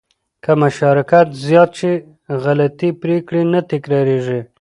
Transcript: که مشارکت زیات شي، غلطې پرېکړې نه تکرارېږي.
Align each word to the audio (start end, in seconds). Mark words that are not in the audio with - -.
که 0.43 0.51
مشارکت 0.61 1.27
زیات 1.45 1.71
شي، 1.79 1.93
غلطې 2.43 2.89
پرېکړې 3.01 3.41
نه 3.53 3.59
تکرارېږي. 3.71 4.39